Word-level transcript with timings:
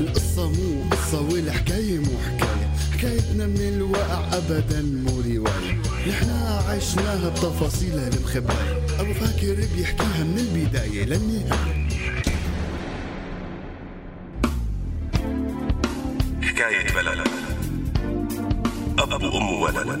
القصة 0.00 0.48
مو 0.50 0.82
قصة 0.90 1.20
والحكاية 1.20 1.98
مو 1.98 2.18
حكاية. 2.26 2.68
حكايتنا 2.92 3.46
من 3.46 3.60
الواقع 3.60 4.36
أبدا 4.36 4.82
مو 4.82 5.20
رواية. 5.20 5.82
نحنا 6.08 6.62
عشناها 6.68 7.28
بتفاصيلها 7.28 8.08
المخباية 8.08 9.00
أبو 9.00 9.12
فاكر 9.14 9.54
بيحكيها 9.76 10.24
من 10.24 10.38
البداية 10.38 11.04
للنهاية. 11.04 11.88
حكاية 16.42 16.94
بلد. 16.94 17.28
أب 18.98 19.22
وأم 19.22 19.52
وولد 19.52 20.00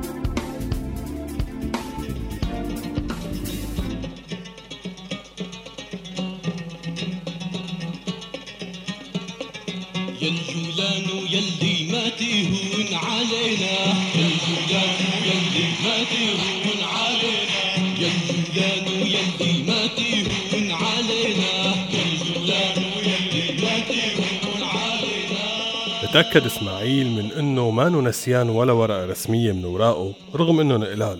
يا 10.21 10.27
الجولان 10.27 11.07
يلي 11.29 11.91
ما 11.91 12.09
تهون 12.09 12.93
علينا. 12.93 13.73
يا 14.15 14.27
الجولان 14.31 14.99
يلي 15.25 15.65
ما 15.83 15.95
تهون 16.11 16.81
علينا. 16.95 17.61
يا 18.01 18.09
الجولان 18.17 18.85
يلي 19.07 19.63
ما 19.63 19.87
تهون 19.97 20.71
علينا. 20.71 21.53
يا 21.93 22.03
الجولان 22.11 22.77
يلي 23.07 23.61
ما 23.61 23.79
تهون 23.79 24.63
علينا. 24.63 26.11
تأكد 26.13 26.45
إسماعيل 26.45 27.07
من 27.11 27.31
إنه 27.31 27.69
ما 27.69 27.89
نسيان 27.89 28.49
ولا 28.49 28.73
ورقة 28.73 29.05
رسمية 29.05 29.51
من 29.51 29.65
وراقه 29.65 30.13
رغم 30.35 30.59
إنه 30.59 30.77
نقلال. 30.77 31.19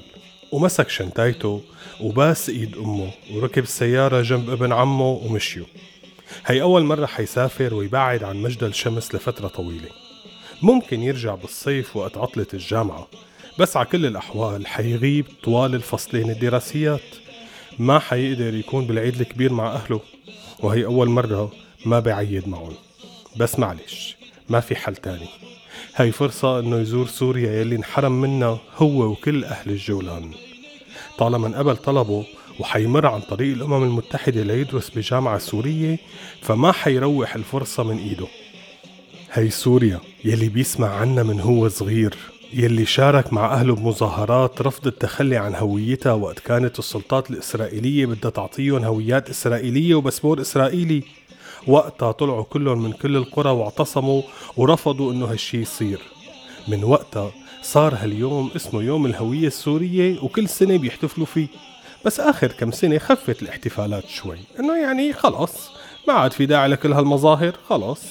ومسك 0.52 0.90
شنطايته 0.90 1.62
وباس 2.02 2.50
إيد 2.50 2.78
أمه 2.78 3.12
وركب 3.34 3.64
السيارة 3.64 4.22
جنب 4.22 4.50
ابن 4.50 4.74
عمه 4.74 5.10
ومشيوا. 5.10 5.66
هي 6.46 6.62
أول 6.62 6.84
مرة 6.84 7.06
حيسافر 7.06 7.74
ويبعد 7.74 8.24
عن 8.24 8.38
مجد 8.38 8.64
الشمس 8.64 9.16
لفترة 9.16 9.48
طويلة. 9.48 9.90
ممكن 10.62 11.02
يرجع 11.02 11.36
بالصيف 11.36 11.96
وقت 11.96 12.18
عطلة 12.18 12.48
الجامعة 12.54 13.08
بس 13.60 13.78
على 13.78 13.86
كل 13.86 14.06
الأحوال 14.06 14.68
حيغيب 14.68 15.26
طوال 15.44 15.76
الفصلين 15.76 16.30
الدراسيات. 16.30 17.02
ما 17.80 18.00
حيقدر 18.00 18.54
يكون 18.54 18.86
بالعيد 18.86 19.22
الكبير 19.22 19.54
مع 19.54 19.74
أهله 19.74 20.00
وهي 20.60 20.86
أول 20.86 21.10
مرة 21.10 21.52
ما 21.86 22.00
بعيد 22.00 22.48
معهم. 22.48 22.74
بس 23.38 23.60
معلش 23.60 24.18
ما 24.50 24.60
في 24.60 24.76
حل 24.76 24.96
تاني. 24.96 25.28
هاي 25.96 26.12
فرصة 26.12 26.60
إنه 26.60 26.80
يزور 26.80 27.08
سوريا 27.08 27.62
يلي 27.62 27.76
انحرم 27.76 28.22
منها 28.22 28.60
هو 28.78 29.04
وكل 29.04 29.44
أهل 29.44 29.72
الجولان. 29.72 30.32
طالما 31.18 31.48
انقبل 31.48 31.78
طلبه 31.78 32.26
وحيمر 32.62 33.06
عن 33.06 33.22
طريق 33.22 33.54
الأمم 33.54 33.84
المتحدة 33.84 34.44
ليدرس 34.44 34.90
بجامعة 34.90 35.38
سورية 35.38 36.00
فما 36.42 36.72
حيروح 36.72 37.36
الفرصة 37.36 37.84
من 37.84 37.98
إيده. 37.98 38.28
هي 39.32 39.50
سوريا 39.50 40.00
يلي 40.26 40.50
بيسمع 40.50 40.88
عنا 40.90 41.24
من 41.24 41.40
هو 41.40 41.70
صغير 41.70 42.16
يلي 42.54 42.86
شارك 42.86 43.34
مع 43.34 43.54
أهله 43.54 43.76
بمظاهرات 43.76 44.62
رفض 44.62 44.88
التخلي 44.88 45.38
عن 45.38 45.56
هويتها 45.56 46.14
وقت 46.14 46.40
كانت 46.40 46.80
السلطات 46.80 47.32
الإسرائيلية 47.32 48.06
بدها 48.06 48.32
تعطيهم 48.32 48.84
هويات 48.84 49.30
إسرائيلية 49.30 49.96
وباسبور 49.96 50.42
إسرائيلي. 50.42 51.04
وقتها 51.68 52.12
طلعوا 52.12 52.44
كلهم 52.44 52.84
من 52.84 52.92
كل 52.92 53.16
القرى 53.16 53.50
واعتصموا 53.50 54.22
ورفضوا 54.58 55.14
إنه 55.14 55.26
هالشي 55.26 55.62
يصير. 55.62 56.00
من 56.68 56.84
وقتها 56.84 57.32
صار 57.62 57.96
هاليوم 57.96 58.52
اسمه 58.56 58.82
يوم 58.84 59.06
الهوية 59.06 59.48
السورية 59.48 60.20
وكل 60.24 60.50
سنة 60.50 60.78
بيحتفلوا 60.78 61.26
فيه. 61.26 61.48
بس 62.06 62.20
آخر 62.20 62.48
كم 62.48 62.72
سنة 62.72 62.98
خفت 62.98 63.42
الاحتفالات 63.42 64.08
شوي. 64.10 64.38
إنه 64.60 64.78
يعني 64.78 65.14
خلص 65.14 65.72
ما 66.08 66.14
عاد 66.14 66.34
في 66.34 66.46
داعي 66.46 66.68
لكل 66.68 66.94
هالمظاهر 66.94 67.54
خلص 67.70 68.02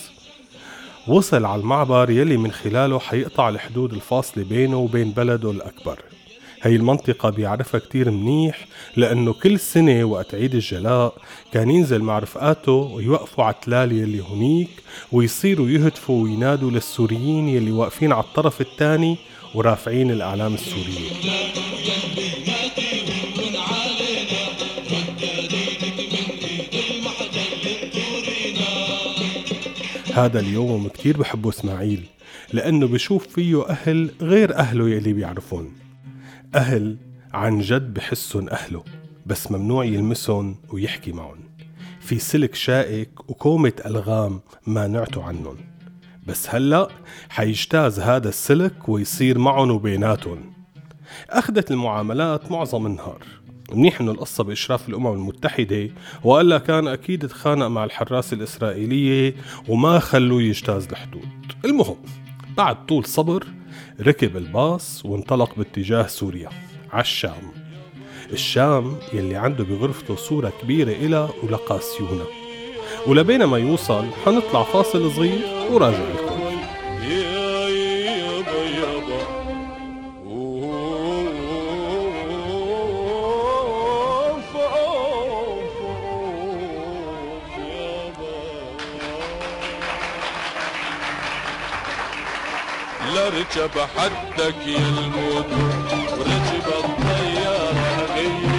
وصل 1.09 1.45
على 1.45 1.61
المعبر 1.61 2.11
يلي 2.11 2.37
من 2.37 2.53
خلاله 2.53 2.99
حيقطع 2.99 3.49
الحدود 3.49 3.93
الفاصلة 3.93 4.45
بينه 4.45 4.77
وبين 4.77 5.11
بلده 5.11 5.51
الأكبر. 5.51 5.99
هي 6.63 6.77
المنطقة 6.77 7.31
بيعرفها 7.31 7.81
كتير 7.81 8.11
منيح 8.11 8.67
لأنه 8.97 9.33
كل 9.33 9.61
سنة 9.61 10.05
وقت 10.05 10.35
عيد 10.35 10.55
الجلاء 10.55 11.15
كان 11.53 11.71
ينزل 11.71 12.03
مع 12.03 12.19
رفقاته 12.19 12.73
ويوقفوا 12.73 13.45
على 13.45 13.55
التلال 13.55 13.93
يلي 13.93 14.21
هنيك 14.21 14.71
ويصيروا 15.13 15.69
يهتفوا 15.69 16.23
وينادوا 16.25 16.71
للسوريين 16.71 17.49
يلي 17.49 17.71
واقفين 17.71 18.13
على 18.13 18.25
الطرف 18.25 18.61
الثاني 18.61 19.17
ورافعين 19.55 20.11
الأعلام 20.11 20.55
السورية. 20.55 21.11
هذا 30.25 30.41
اليوم 30.41 30.89
كتير 30.89 31.17
بحبه 31.17 31.49
إسماعيل 31.49 32.07
لأنه 32.53 32.87
بشوف 32.87 33.27
فيه 33.27 33.69
أهل 33.69 34.11
غير 34.21 34.57
أهله 34.57 34.89
يلي 34.89 35.13
بيعرفون. 35.13 35.73
أهل 36.55 36.97
عن 37.33 37.61
جد 37.61 37.95
بحسن 37.95 38.49
أهله 38.49 38.85
بس 39.27 39.53
ممنوع 39.53 39.85
يلمسهم 39.85 40.57
ويحكي 40.69 41.13
معهم. 41.13 41.39
في 42.01 42.19
سلك 42.19 42.55
شائك 42.55 43.31
وكومة 43.31 43.73
ألغام 43.87 44.41
مانعته 44.67 45.25
عنهم. 45.25 45.57
بس 46.27 46.55
هلأ 46.55 46.89
حيجتاز 47.29 48.01
هذا 48.01 48.29
السلك 48.29 48.89
ويصير 48.89 49.39
معهم 49.39 49.71
وبيناتهم. 49.71 50.53
أخذت 51.31 51.71
المعاملات 51.71 52.53
معظم 52.53 52.87
النهار. 52.87 53.23
منيح 53.75 54.01
إنه 54.01 54.11
القصة 54.13 54.45
بإشراف 54.45 54.89
الأمم 54.89 55.13
المتحدة 55.13 55.91
وإلا 56.25 56.59
كان 56.59 56.89
أكيد 56.89 57.29
تخانق 57.29 57.67
مع 57.67 57.85
الحراسة 57.85 58.35
الإسرائيلية 58.35 59.35
وما 59.69 59.99
خلوه 59.99 60.43
يجتاز 60.43 60.87
الحدود 60.87 61.29
المهم 61.65 61.97
بعد 62.57 62.87
طول 62.87 63.05
صبر 63.05 63.47
ركب 64.01 64.37
الباص 64.37 65.07
وانطلق 65.07 65.55
باتجاه 65.57 66.07
سوريا 66.07 66.49
عالشام 66.93 67.53
الشام. 68.33 68.97
يلي 69.13 69.37
عنده 69.37 69.65
بغرفته 69.65 70.17
صورة 70.17 70.53
كبيرة 70.63 70.93
إلها 70.93 71.31
ولقاسيونا 71.43 72.25
ولبين 73.07 73.45
ما 73.45 73.59
يوصل 73.59 74.05
حنطلع 74.25 74.63
فاصل 74.63 75.13
صغير 75.13 75.39
وراجع. 75.71 76.20
لا 93.15 93.29
ركب 93.29 93.75
حدك 93.97 94.67
يا 94.67 94.79
الموت 94.79 95.47
وركب 96.19 96.67
الطيارة 96.85 98.15
غير. 98.15 98.51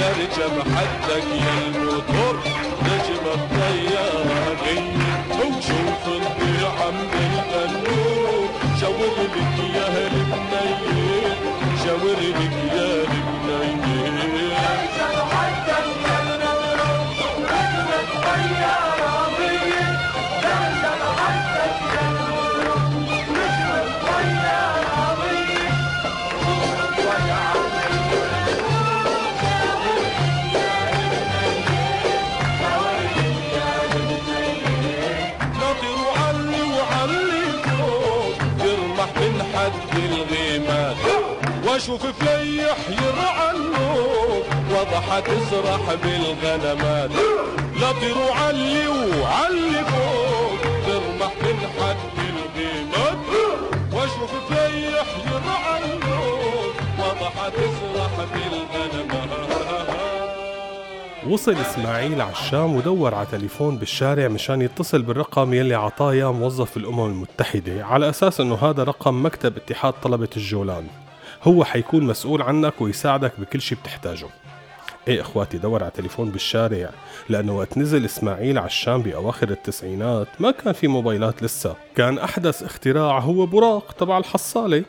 لا 0.00 0.08
ركب 0.10 0.54
حدك 0.76 1.24
يا 1.44 1.54
الموتور 1.68 2.34
ركب 2.82 3.24
الطيارة 3.34 4.56
غير. 4.64 4.98
وشوف 5.38 6.02
الضيعة 6.06 6.90
من 6.90 7.42
النور 7.64 8.48
شاور 8.80 9.12
لك 9.18 9.36
يا 9.74 10.06
البنية 10.06 11.36
شاور 11.84 12.18
لك 12.20 12.52
يا 12.72 13.04
البنية 13.04 14.08
ناطر 14.98 15.57
شوف 42.02 42.24
فليح 42.24 42.78
يرعى 42.90 43.50
النوم 43.56 44.42
وضحت 44.70 45.26
تسرح 45.26 45.94
بالغنمات. 46.02 47.10
لا 47.80 47.92
طيروا 47.92 48.32
علي 48.34 48.88
وعلي 48.88 49.84
فوق 49.84 50.60
ترمح 50.86 51.32
من 51.42 51.58
حد 51.78 52.18
الغيمات 52.18 53.18
واشوف 53.92 54.32
فليح 54.50 55.06
يرعى 55.26 55.84
النوم 55.84 56.70
وضحت 56.98 57.52
تسرح 57.52 58.12
بالغنمات. 58.34 59.18
وصل 61.28 61.56
إسماعيل 61.56 62.20
عالشام 62.20 62.76
ودور 62.76 63.14
على 63.14 63.26
تليفون 63.32 63.76
بالشارع 63.76 64.28
مشان 64.28 64.62
يتصل 64.62 65.02
بالرقم 65.02 65.54
يلي 65.54 65.74
عطاه 65.74 66.32
موظف 66.32 66.76
الأمم 66.76 67.06
المتحدة 67.06 67.84
على 67.84 68.08
أساس 68.08 68.40
إنه 68.40 68.54
هذا 68.54 68.84
رقم 68.84 69.26
مكتب 69.26 69.56
اتحاد 69.56 69.94
طلبة 70.02 70.28
الجولان. 70.36 70.86
هو 71.42 71.64
حيكون 71.64 72.04
مسؤول 72.04 72.42
عنك 72.42 72.80
ويساعدك 72.80 73.32
بكل 73.40 73.60
شي 73.60 73.74
بتحتاجه. 73.74 74.28
إيه 75.08 75.20
إخواتي 75.20 75.58
دور 75.58 75.82
على 75.82 75.92
تليفون 75.94 76.30
بالشارع 76.30 76.90
لأنه 77.28 77.56
وقت 77.56 77.78
نزل 77.78 78.04
إسماعيل 78.04 78.58
على 78.58 78.66
الشام 78.66 79.02
بأواخر 79.02 79.50
التسعينات 79.50 80.28
ما 80.40 80.50
كان 80.50 80.72
في 80.72 80.88
موبايلات 80.88 81.42
لسه. 81.42 81.76
كان 81.96 82.18
أحدث 82.18 82.62
اختراع 82.62 83.18
هو 83.18 83.46
براق 83.46 83.92
تبع 83.92 84.18
الحصالة. 84.18 84.84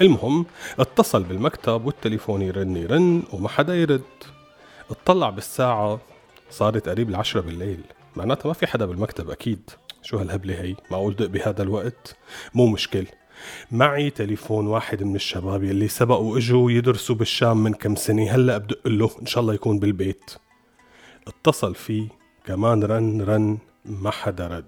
المهم 0.00 0.46
اتصل 0.78 1.22
بالمكتب 1.22 1.86
والتليفون 1.86 2.42
يرن 2.42 2.76
يرن 2.76 3.22
وما 3.32 3.48
حدا 3.48 3.74
يرد. 3.74 4.02
اطلع 4.90 5.30
بالساعة 5.30 6.00
صارت 6.50 6.88
قريب 6.88 7.10
العشرة 7.10 7.40
بالليل. 7.40 7.80
معناتها 8.16 8.48
ما 8.48 8.52
في 8.54 8.66
حدا 8.66 8.84
بالمكتب 8.86 9.30
أكيد. 9.30 9.70
شو 10.02 10.18
هالهبلة 10.18 10.60
هي؟ 10.60 10.74
معقول 10.90 11.16
دق 11.16 11.26
بهذا 11.26 11.62
الوقت؟ 11.62 12.16
مو 12.54 12.66
مشكل. 12.66 13.06
معي 13.70 14.10
تليفون 14.10 14.66
واحد 14.66 15.02
من 15.02 15.14
الشباب 15.14 15.64
يلي 15.64 15.88
سبقوا 15.88 16.38
إجوا 16.38 16.70
يدرسوا 16.70 17.14
بالشام 17.14 17.62
من 17.62 17.72
كم 17.72 17.94
سنة. 17.96 18.30
هلأ 18.30 18.58
بدق 18.58 18.88
له 18.88 19.10
إن 19.20 19.26
شاء 19.26 19.42
الله 19.42 19.54
يكون 19.54 19.78
بالبيت. 19.78 20.30
اتصل 21.28 21.74
فيه. 21.74 22.08
كمان 22.46 22.84
رن 22.84 23.22
رن 23.22 23.58
ما 23.84 24.10
حدا 24.10 24.46
رد. 24.46 24.64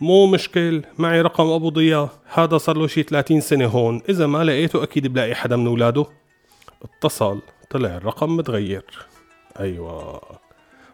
مو 0.00 0.26
مشكل 0.26 0.82
معي 0.98 1.22
رقم 1.22 1.46
أبو 1.46 1.68
ضياء. 1.68 2.08
هذا 2.26 2.58
صار 2.58 2.76
له 2.76 2.86
شي 2.86 3.02
30 3.02 3.40
سنة 3.40 3.66
هون. 3.66 4.02
إذا 4.08 4.26
ما 4.26 4.44
لقيته 4.44 4.82
أكيد 4.82 5.06
بلاقي 5.06 5.34
حدا 5.34 5.56
من 5.56 5.66
أولاده. 5.66 6.06
اتصل 6.82 7.40
طلع 7.70 7.96
الرقم 7.96 8.36
متغير. 8.36 8.84
أيوه. 9.60 10.22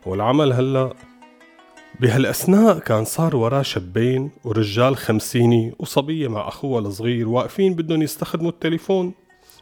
والعمل 0.07 0.53
هلأ 0.53 0.95
بهالأثناء 2.01 2.79
كان 2.79 3.05
صار 3.05 3.37
وراه 3.37 3.63
شابين 3.63 4.31
ورجال 4.45 4.97
خمسيني 4.97 5.75
وصبية 5.79 6.29
مع 6.29 6.49
أخوها 6.49 6.81
الصغير 6.81 7.29
واقفين 7.29 7.75
بدهم 7.75 8.03
يستخدموا 8.03 8.51
التليفون. 8.51 9.15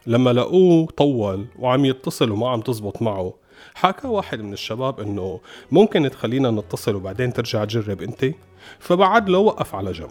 لما 0.07 0.33
لقوه 0.33 0.87
طول 0.87 1.47
وعم 1.59 1.85
يتصل 1.85 2.31
وما 2.31 2.49
عم 2.49 2.61
تزبط 2.61 3.03
معه 3.03 3.35
حكى 3.75 4.07
واحد 4.07 4.41
من 4.41 4.53
الشباب 4.53 5.01
إنه 5.01 5.41
ممكن 5.73 6.11
تخلينا 6.11 6.51
نتصل 6.51 6.95
وبعدين 6.95 7.33
ترجع 7.33 7.65
تجرب 7.65 8.03
أنت؟ 8.03 8.27
فبعد 8.79 9.29
له 9.29 9.39
وقف 9.39 9.75
على 9.75 9.93
جنب. 9.93 10.11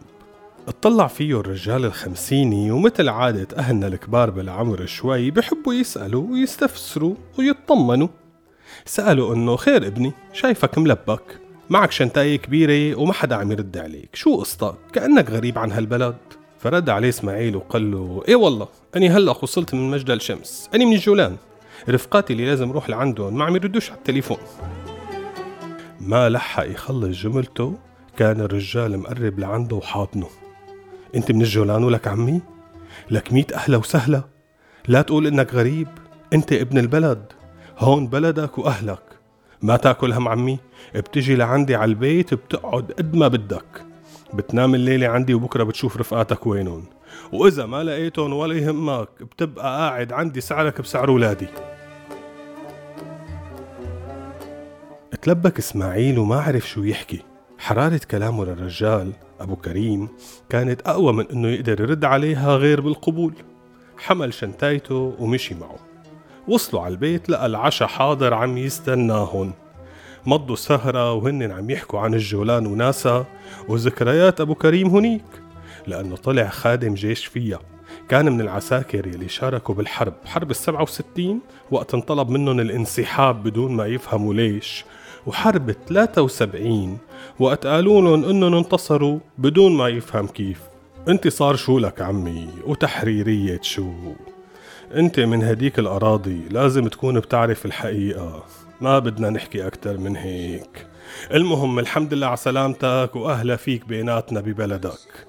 اطلع 0.68 1.08
فيه 1.08 1.40
الرجال 1.40 1.86
الخمسيني 1.86 2.72
ومثل 2.72 3.10
عادة 3.10 3.58
أهلنا 3.58 3.88
الكبار 3.88 4.30
بالعمر 4.30 4.86
شوي 4.86 5.32
بحبوا 5.32 5.74
يسألوا 5.74 6.28
ويستفسروا 6.32 7.16
ويطمنوا. 7.40 8.08
سألوا 8.86 9.36
إنه 9.36 9.56
خير 9.56 9.88
ابني 9.88 10.14
شايفك 10.34 10.78
ملبك. 10.78 11.45
معك 11.70 11.92
شنطاية 11.92 12.36
كبيرة 12.36 13.00
وما 13.00 13.14
حدا 13.14 13.36
عم 13.36 13.52
يرد 13.52 13.78
عليك. 13.78 14.16
شو 14.16 14.38
قصتك؟ 14.38 14.76
كأنك 14.94 15.30
غريب 15.30 15.58
عن 15.60 15.72
هالبلد. 15.72 16.18
فرد 16.60 16.90
عليه 16.90 17.10
إسماعيل 17.10 17.56
وقال 17.56 17.92
له 17.92 18.24
إيه 18.28 18.36
والله 18.36 18.68
أني 18.96 19.10
هلأ 19.10 19.32
وصلت 19.42 19.74
من 19.74 19.92
مجدل 19.92 20.14
الشمس 20.14 20.70
أني 20.76 20.86
من 20.86 20.94
الجولان. 20.94 21.36
رفقاتي 21.90 22.34
اللي 22.34 22.46
لازم 22.46 22.70
أروح 22.70 22.90
لعندهم 22.90 23.38
ما 23.38 23.46
عم 23.46 23.56
يردوش 23.56 23.90
على 23.90 23.98
التليفون. 23.98 24.38
ما 26.00 26.30
لحق 26.30 26.66
يخلص 26.72 27.18
جملته 27.18 27.78
كان 28.18 28.42
الرجال 28.42 28.98
مقرب 29.00 29.40
لعنده 29.40 29.76
وحاضنه. 29.76 30.28
أنت 31.16 31.32
من 31.32 31.42
الجولان 31.42 31.84
ولك 31.84 32.08
عمي؟ 32.08 32.42
لك 33.12 33.34
ميت 33.34 33.54
أهلا 33.54 33.78
وسهلا. 33.78 34.24
لا 34.88 35.02
تقول 35.02 35.28
إنك 35.28 35.54
غريب. 35.54 35.88
أنت 36.34 36.54
ابن 36.54 36.78
البلد. 36.78 37.26
هون 37.78 38.08
بلدك 38.08 38.58
وأهلك. 38.58 39.15
ما 39.62 39.78
تاكل 39.78 40.14
هم 40.14 40.28
عمي 40.28 40.60
بتجي 40.96 41.36
لعندي 41.36 41.76
على 41.76 41.90
البيت 41.90 42.34
بتقعد 42.34 42.92
قد 42.92 43.16
ما 43.16 43.28
بدك. 43.28 43.86
بتنام 44.34 44.76
الليلة 44.76 45.08
عندي 45.08 45.34
وبكرة 45.34 45.64
بتشوف 45.64 45.98
رفقاتك 45.98 46.48
وينهم. 46.48 46.86
وإذا 47.34 47.66
ما 47.66 47.84
لقيتهم 47.84 48.34
ولا 48.34 48.56
يهمك 48.56 49.10
بتبقى 49.22 49.78
قاعد 49.78 50.14
عندي 50.14 50.42
سعرك 50.42 50.82
بسعر 50.82 51.12
ولادي. 51.12 51.48
تلبك 55.22 55.58
إسماعيل 55.58 56.20
وما 56.20 56.42
عرف 56.42 56.70
شو 56.70 56.84
يحكي. 56.84 57.22
حرارة 57.58 58.02
كلامه 58.12 58.46
للرجال 58.46 59.12
أبو 59.40 59.56
كريم 59.56 60.10
كانت 60.50 60.82
أقوى 60.82 61.14
من 61.14 61.26
إنه 61.32 61.48
يقدر 61.48 61.82
يرد 61.82 62.06
عليها 62.06 62.56
غير 62.56 62.82
بالقبول. 62.82 63.34
حمل 63.98 64.34
شنتايته 64.34 65.16
ومشي 65.20 65.56
معه. 65.56 65.95
وصلوا 66.48 66.82
على 66.82 66.92
البيت 66.92 67.30
لقى 67.30 67.46
العشاء 67.46 67.88
حاضر 67.88 68.34
عم 68.34 68.58
يستناهن. 68.58 69.52
مضوا 70.26 70.56
سهرة 70.56 71.14
وهن 71.14 71.52
عم 71.52 71.70
يحكوا 71.70 72.00
عن 72.00 72.14
الجولان 72.14 72.68
وناسا 72.68 73.26
وذكريات 73.68 74.42
أبو 74.42 74.56
كريم 74.56 74.88
هنيك 74.88 75.24
لأنه 75.88 76.16
طلع 76.16 76.48
خادم 76.48 76.94
جيش 76.94 77.26
فيها. 77.26 77.60
كان 78.10 78.32
من 78.32 78.42
العساكر 78.42 79.08
يلي 79.08 79.30
شاركوا 79.30 79.76
بالحرب. 79.76 80.14
حرب 80.26 80.52
السبعة 80.52 80.84
وستين 80.84 81.40
وقت 81.72 81.94
انطلب 81.94 82.30
منهم 82.30 82.60
الانسحاب 82.60 83.44
بدون 83.44 83.72
ما 83.72 83.86
يفهموا 83.86 84.34
ليش. 84.34 84.86
وحرب 85.28 85.72
73 85.72 86.98
وقت 87.40 87.68
قالوا 87.68 88.02
لهم 88.02 88.26
إنهم 88.26 88.56
انتصروا 88.56 89.20
بدون 89.38 89.78
ما 89.78 89.88
يفهم 89.88 90.28
كيف. 90.28 90.60
انتصار 91.08 91.56
شو 91.56 91.80
لك 91.80 92.02
عمي؟ 92.02 92.50
وتحريرية 92.66 93.60
شو؟ 93.62 93.92
أنت 94.94 95.20
من 95.20 95.44
هديك 95.44 95.80
الأراضي 95.80 96.42
لازم 96.50 96.88
تكون 96.88 97.20
بتعرف 97.20 97.66
الحقيقة. 97.66 98.46
ما 98.82 99.00
بدنا 99.00 99.30
نحكي 99.30 99.68
أكتر 99.68 99.98
من 99.98 100.16
هيك. 100.16 100.88
المهم 101.34 101.80
الحمد 101.80 102.14
لله 102.14 102.28
على 102.28 102.38
سلامتك 102.38 103.10
وأهلا 103.16 103.56
فيك 103.56 103.88
بيناتنا 103.88 104.40
ببلدك. 104.42 105.28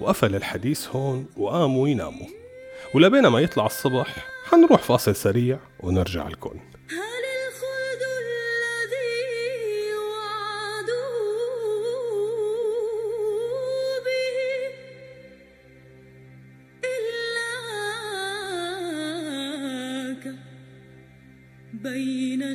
وقفل 0.00 0.34
الحديث 0.34 0.88
هون 0.88 1.26
وقاموا 1.36 1.88
يناموا. 1.88 2.26
ولبينا 2.94 3.28
ما 3.28 3.40
يطلع 3.40 3.66
الصبح 3.66 4.16
حنروح 4.50 4.82
فاصل 4.82 5.16
سريع 5.16 5.58
ونرجع 5.80 6.28
لكم. 6.28 6.54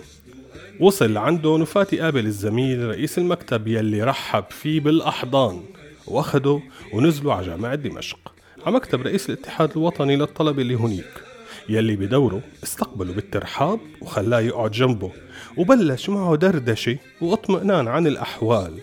وصل 0.79 1.13
لعندهم 1.13 1.61
وفات 1.61 1.93
يقابل 1.93 2.25
الزميل 2.25 2.87
رئيس 2.87 3.17
المكتب 3.17 3.67
يلي 3.67 4.03
رحب 4.03 4.43
فيه 4.49 4.79
بالأحضان. 4.79 5.63
واخده 6.07 6.61
ونزلوا 6.93 7.33
على 7.33 7.45
جامعة 7.45 7.75
دمشق. 7.75 8.40
على 8.65 8.75
مكتب 8.75 9.01
رئيس 9.01 9.29
الاتحاد 9.29 9.71
الوطني 9.71 10.15
للطلبة 10.15 10.61
اللي 10.61 10.75
هنيك. 10.75 11.23
يلي 11.69 11.95
بدوره 11.95 12.41
استقبله 12.63 13.13
بالترحاب 13.13 13.79
وخلاه 14.01 14.39
يقعد 14.39 14.71
جنبه 14.71 15.11
وبلش 15.57 16.09
معه 16.09 16.35
دردشة 16.35 16.97
واطمئنان 17.21 17.87
عن 17.87 18.07
الأحوال. 18.07 18.79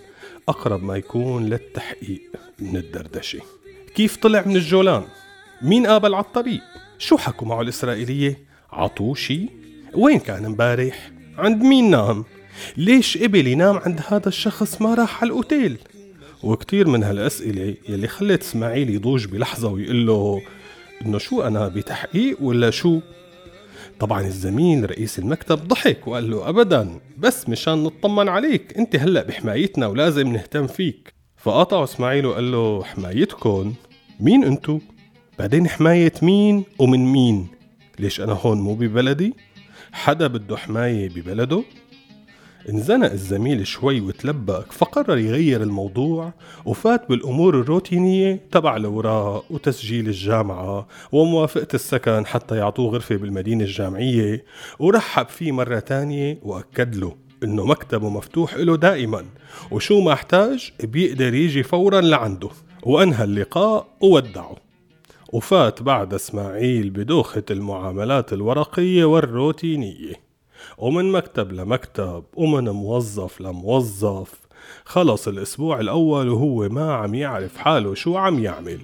أقرب 0.49 0.85
ما 0.85 0.97
يكون 0.97 1.47
للتحقيق 1.47 2.23
من 2.59 2.77
الدردشة. 2.77 3.41
كيف 3.95 4.17
طلع 4.17 4.43
من 4.47 4.57
الجولان؟ 4.57 5.05
مين 5.63 5.87
قابل 5.87 6.15
على 6.15 6.25
الطريق؟ 6.25 6.63
شو 6.99 7.17
حكوا 7.17 7.49
معه 7.49 7.61
الإسرائيلية؟ 7.61 8.39
عطوشي؟ 8.73 9.49
وين 9.95 10.19
كان 10.19 10.45
امبارح؟ 10.45 11.11
عند 11.39 11.63
مين 11.63 11.91
نام؟ 11.91 12.25
ليش 12.77 13.19
قبل 13.19 13.47
ينام 13.47 13.77
عند 13.77 14.01
هذا 14.09 14.29
الشخص 14.29 14.83
ما 14.83 14.95
راح 14.95 15.23
على 15.23 15.29
الأوتيل؟ 15.29 15.79
وكتير 16.43 16.89
من 16.89 17.03
هالأسئلة 17.05 17.75
يلي 17.89 18.09
خلت 18.09 18.43
إسماعيل 18.43 18.91
يضوج 18.91 19.27
بلحظة 19.27 19.69
ويقول 19.69 20.07
له 20.07 20.43
إنه 21.07 21.19
شو 21.19 21.43
أنا 21.43 21.69
بتحقيق 21.69 22.43
ولا 22.43 22.71
شو؟ 22.71 23.01
طبعا 24.01 24.21
الزميل 24.27 24.91
رئيس 24.91 25.19
المكتب 25.19 25.69
ضحك 25.69 26.09
وقال 26.09 26.31
له 26.31 26.49
ابدا 26.49 27.01
بس 27.19 27.49
مشان 27.49 27.83
نطمن 27.85 28.29
عليك 28.29 28.79
أنت 28.79 28.97
هلأ 28.97 29.23
بحمايتنا 29.23 29.87
ولازم 29.87 30.33
نهتم 30.33 30.67
فيك. 30.67 31.15
فقاطعه 31.37 31.85
إسماعيل 31.85 32.27
وقال 32.27 32.53
له 32.53 32.85
حمايتكم 32.85 33.75
مين 34.21 34.45
أنتو؟ 34.45 34.79
بعدين 35.39 35.69
حماية 35.69 36.13
مين 36.23 36.65
ومن 36.79 37.13
مين؟ 37.13 37.49
ليش 37.99 38.21
أنا 38.21 38.33
هون 38.33 38.61
مو 38.61 38.75
ببلدي؟ 38.75 39.35
حدا 39.93 40.27
بده 40.27 40.57
حماية 40.57 41.09
ببلده؟ 41.09 41.63
انزنق 42.69 43.13
الزميل 43.13 43.67
شوي 43.67 44.01
وتلبك 44.01 44.73
فقرر 44.73 45.19
يغير 45.19 45.63
الموضوع 45.63 46.33
وفات 46.65 47.09
بالأمور 47.09 47.61
الروتينية 47.61 48.41
تبع 48.51 48.77
الأوراق 48.77 49.45
وتسجيل 49.51 50.07
الجامعة 50.07 50.87
وموافقة 51.13 51.69
السكن 51.75 52.27
حتى 52.27 52.57
يعطوه 52.57 52.93
غرفة 52.93 53.17
بالمدينة 53.17 53.65
الجامعية. 53.65 54.45
ورحب 54.79 55.29
فيه 55.29 55.53
مرة 55.53 55.79
تانية 55.79 56.39
وأكد 56.43 56.97
له 56.97 57.17
إنه 57.45 57.65
مكتبه 57.65 58.09
مفتوح 58.09 58.55
له 58.55 58.77
دائما 58.77 59.25
وشو 59.71 60.01
ما 60.01 60.13
احتاج 60.13 60.73
بيقدر 60.81 61.35
يجي 61.35 61.63
فورا 61.63 62.01
لعنده. 62.01 62.49
وأنهى 62.83 63.25
اللقاء 63.25 63.87
وودعه. 64.01 64.57
وفات 65.33 65.83
بعد 65.83 66.15
إسماعيل 66.15 66.91
بدوخة 66.91 67.43
المعاملات 67.51 68.33
الورقية 68.33 69.05
والروتينية. 69.05 70.28
ومن 70.79 71.13
مكتب 71.13 71.53
لمكتب 71.53 72.25
ومن 72.35 72.69
موظف 72.69 73.41
لموظف. 73.41 74.35
خلص 74.85 75.29
الأسبوع 75.29 75.81
الأول 75.81 76.29
وهو 76.29 76.69
ما 76.69 76.95
عم 76.95 77.15
يعرف 77.15 77.57
حاله 77.57 77.95
شو 77.95 78.17
عم 78.17 78.45
يعمل. 78.45 78.81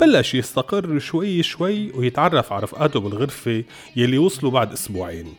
بلش 0.00 0.34
يستقر 0.34 0.98
شوي 0.98 1.42
شوي 1.42 1.92
ويتعرف 1.92 2.52
على 2.52 2.62
رفقاته 2.62 3.00
بالغرفة 3.00 3.64
يلي 3.96 4.18
وصلوا 4.18 4.52
بعد 4.52 4.72
أسبوعين. 4.72 5.34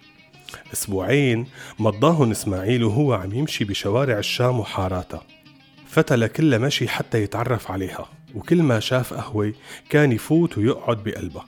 أسبوعين 0.74 1.48
مضاهن 1.80 2.32
إسماعيل 2.32 2.84
وهو 2.84 3.14
عم 3.14 3.34
يمشي 3.34 3.64
بشوارع 3.64 4.20
الشام 4.20 4.60
وحاراتها. 4.60 5.22
فتلة 5.88 6.28
كلها 6.28 6.60
مشي 6.60 6.88
حتى 6.88 7.24
يتعرف 7.24 7.72
عليها 7.72 8.10
وكل 8.36 8.64
ما 8.64 8.80
شاف 8.80 9.14
قهوة 9.14 9.54
كان 9.90 10.12
يفوت 10.12 10.58
ويقعد 10.58 11.04
بقلبها. 11.04 11.46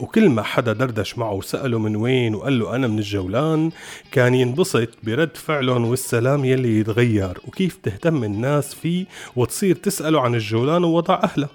وكل 0.00 0.30
ما 0.30 0.42
حدا 0.42 0.72
دردش 0.72 1.18
معه 1.18 1.32
وسأله 1.32 1.78
من 1.78 1.96
وين 1.96 2.34
وقال 2.34 2.58
له 2.58 2.76
أنا 2.76 2.86
من 2.86 2.98
الجولان 2.98 3.70
كان 4.12 4.34
ينبسط 4.34 4.88
برد 5.02 5.36
فعلهم 5.36 5.84
والسلام 5.84 6.44
يلي 6.44 6.78
يتغير. 6.78 7.40
وكيف 7.48 7.76
تهتم 7.76 8.24
الناس 8.24 8.74
فيه 8.74 9.06
وتصير 9.36 9.76
تسأله 9.76 10.20
عن 10.20 10.34
الجولان 10.34 10.84
ووضع 10.84 11.20
أهله. 11.24 11.48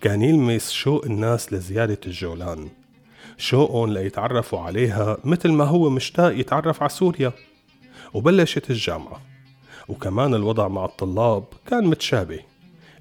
كان 0.00 0.22
يلمس 0.22 0.70
شوق 0.70 1.04
الناس 1.04 1.52
لزيارة 1.52 1.98
الجولان. 2.06 2.68
شوقهم 3.38 3.92
ليتعرفوا 3.92 4.60
عليها 4.60 5.16
مثل 5.24 5.48
ما 5.48 5.64
هو 5.64 5.90
مشتاق 5.90 6.38
يتعرف 6.38 6.82
على 6.82 6.90
سوريا. 6.90 7.32
وبلشت 8.14 8.70
الجامعة. 8.70 9.20
وكمان 9.88 10.34
الوضع 10.34 10.68
مع 10.68 10.84
الطلاب 10.84 11.44
كان 11.66 11.86
متشابه. 11.86 12.47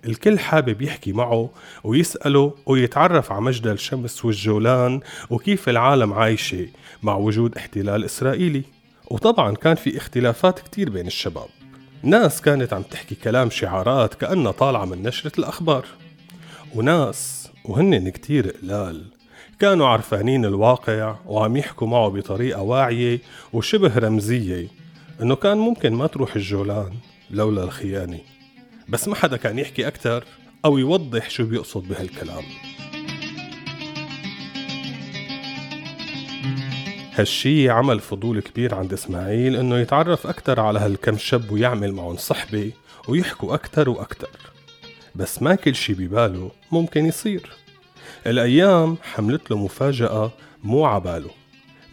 الكل 0.07 0.39
حابب 0.39 0.81
يحكي 0.81 1.13
معه 1.13 1.49
ويسأله 1.83 2.53
ويتعرف 2.65 3.31
على 3.31 3.41
مجد 3.41 3.67
الشمس 3.67 4.25
والجولان 4.25 4.99
وكيف 5.29 5.69
العالم 5.69 6.13
عايشة 6.13 6.67
مع 7.03 7.15
وجود 7.15 7.57
احتلال 7.57 8.03
إسرائيلي. 8.03 8.63
وطبعا 9.11 9.55
كان 9.55 9.75
في 9.75 9.97
اختلافات 9.97 10.59
كتير 10.59 10.89
بين 10.89 11.07
الشباب. 11.07 11.47
ناس 12.03 12.41
كانت 12.41 12.73
عم 12.73 12.81
تحكي 12.81 13.15
كلام 13.15 13.49
شعارات 13.49 14.13
كأنها 14.13 14.51
طالعة 14.51 14.85
من 14.85 15.03
نشرة 15.03 15.31
الأخبار. 15.39 15.85
وناس 16.75 17.49
وهن 17.65 18.09
كتير 18.09 18.55
قلال 18.61 19.03
كانوا 19.59 19.87
عرفانين 19.87 20.45
الواقع 20.45 21.15
وعم 21.25 21.57
يحكوا 21.57 21.87
معه 21.87 22.09
بطريقة 22.09 22.61
واعية 22.61 23.19
وشبه 23.53 23.97
رمزية 23.97 24.67
إنه 25.21 25.35
كان 25.35 25.57
ممكن 25.57 25.93
ما 25.93 26.07
تروح 26.07 26.35
الجولان 26.35 26.93
لولا 27.31 27.63
الخيانة. 27.63 28.19
بس 28.89 29.07
ما 29.07 29.15
حدا 29.15 29.37
كان 29.37 29.59
يحكي 29.59 29.87
أكتر 29.87 30.25
أو 30.65 30.77
يوضح 30.77 31.29
شو 31.29 31.45
بيقصد 31.45 31.87
بهالكلام. 31.87 32.43
هالشي 37.13 37.69
عمل 37.69 37.99
فضول 37.99 38.41
كبير 38.41 38.75
عند 38.75 38.93
إسماعيل 38.93 39.55
إنه 39.55 39.77
يتعرف 39.77 40.27
أكتر 40.27 40.59
على 40.59 40.79
هالكم 40.79 41.17
شب 41.17 41.51
ويعمل 41.51 41.91
معهم 41.91 42.17
صحبة 42.17 42.71
ويحكوا 43.07 43.53
أكتر 43.53 43.89
وأكتر. 43.89 44.29
بس 45.15 45.41
ما 45.41 45.55
كل 45.55 45.75
شي 45.75 45.93
بباله 45.93 46.51
ممكن 46.71 47.05
يصير. 47.05 47.51
الأيام 48.27 48.97
حملت 49.01 49.51
له 49.51 49.57
مفاجأة 49.57 50.31
مو 50.63 50.85
عباله. 50.85 51.31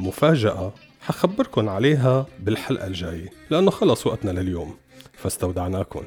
مفاجأة 0.01 0.75
حخبركن 1.01 1.69
عليها 1.69 2.27
بالحلقة 2.41 2.87
الجاية 2.87 3.29
لأنه 3.51 3.71
خلص 3.71 4.07
وقتنا 4.07 4.31
لليوم. 4.31 4.77
فاستودعناكم 5.13 6.03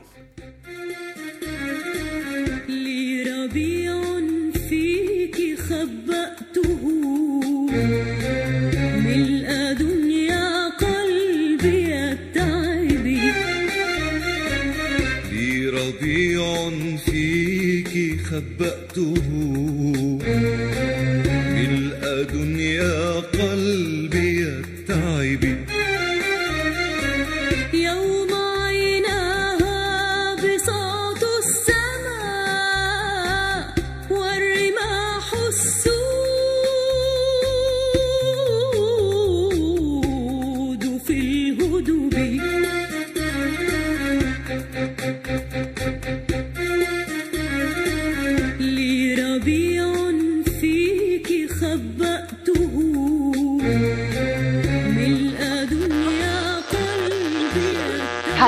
خبأته 18.37 19.13
ملء 21.57 22.23
دنيا 22.33 23.19
قلبي. 23.19 24.16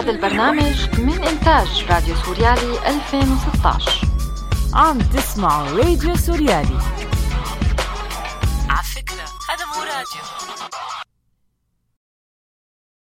هذا 0.09 0.17
البرنامج 0.17 0.99
من 0.99 1.23
إنتاج 1.23 1.85
راديو 1.89 2.15
سوريالي 2.15 2.87
2016 2.87 4.01
عم 4.73 4.99
تسمعوا 4.99 5.69
راديو 5.69 6.15
سوريالي. 6.15 6.77